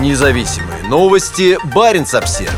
[0.00, 1.56] Независимые новости.
[1.72, 2.52] Барин обсерва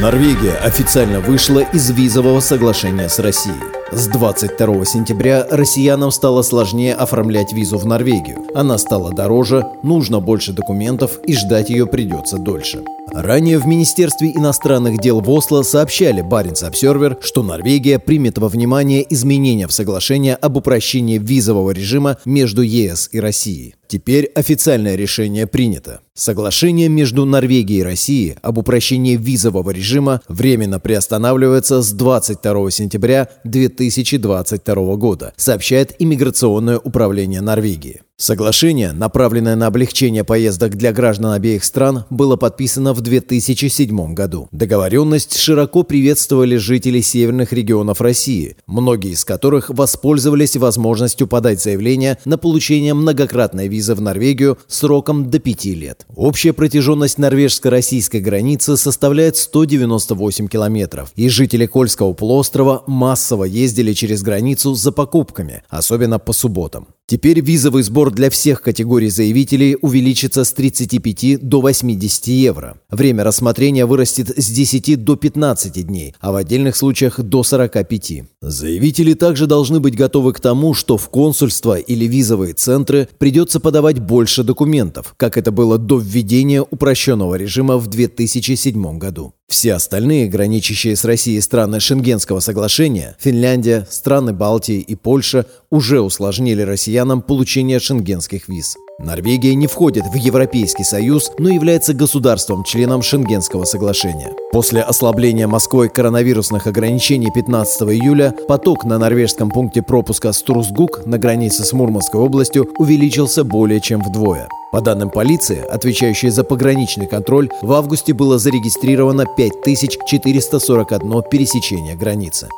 [0.00, 3.60] Норвегия официально вышла из визового соглашения с Россией.
[3.92, 8.46] С 22 сентября россиянам стало сложнее оформлять визу в Норвегию.
[8.54, 12.82] Она стала дороже, нужно больше документов и ждать ее придется дольше.
[13.12, 19.06] Ранее в Министерстве иностранных дел в Осло сообщали Баренц Обсервер, что Норвегия примет во внимание
[19.08, 23.74] изменения в соглашение об упрощении визового режима между ЕС и Россией.
[23.88, 26.00] Теперь официальное решение принято.
[26.14, 34.96] Соглашение между Норвегией и Россией об упрощении визового режима временно приостанавливается с 22 сентября 2022
[34.96, 38.02] года, сообщает Иммиграционное управление Норвегии.
[38.18, 44.48] Соглашение, направленное на облегчение поездок для граждан обеих стран, было подписано в 2007 году.
[44.52, 52.38] Договоренность широко приветствовали жители северных регионов России, многие из которых воспользовались возможностью подать заявление на
[52.38, 56.06] получение многократной визы в Норвегию сроком до 5 лет.
[56.16, 64.74] Общая протяженность норвежско-российской границы составляет 198 километров, и жители Кольского полуострова массово ездили через границу
[64.74, 66.86] за покупками, особенно по субботам.
[67.08, 72.80] Теперь визовый сбор для всех категорий заявителей увеличится с 35 до 80 евро.
[72.90, 78.24] Время рассмотрения вырастет с 10 до 15 дней, а в отдельных случаях до 45.
[78.40, 84.00] Заявители также должны быть готовы к тому, что в консульство или визовые центры придется подавать
[84.00, 89.35] больше документов, как это было до введения упрощенного режима в 2007 году.
[89.48, 96.62] Все остальные, граничащие с Россией страны Шенгенского соглашения, Финляндия, страны Балтии и Польша, уже усложнили
[96.62, 98.76] россиянам получение шенгенских виз.
[98.98, 104.32] Норвегия не входит в Европейский Союз, но является государством-членом Шенгенского соглашения.
[104.50, 111.64] После ослабления Москвой коронавирусных ограничений 15 июля поток на норвежском пункте пропуска Струсгук на границе
[111.64, 114.48] с Мурманской областью увеличился более чем вдвое.
[114.76, 122.50] По данным полиции, отвечающей за пограничный контроль, в августе было зарегистрировано 5441 пересечение границы.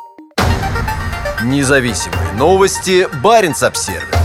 [1.45, 3.07] Независимые новости.
[3.23, 4.18] Барин обсервис